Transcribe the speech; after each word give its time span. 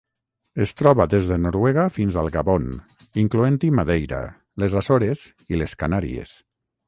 Es 0.63 0.71
troba 0.79 1.05
des 1.11 1.27
de 1.31 1.35
Noruega 1.41 1.83
fins 1.97 2.17
al 2.21 2.29
Gabon, 2.37 2.65
incloent-hi 3.25 3.71
Madeira, 3.81 4.23
les 4.63 4.79
Açores 4.83 5.27
i 5.55 5.61
les 5.63 5.77
Canàries. 5.85 6.35